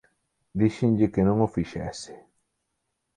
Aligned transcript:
Díxenlle 0.59 1.07
que 1.13 1.21
non 1.27 1.37
o 1.45 1.49
fixese. 1.55 2.15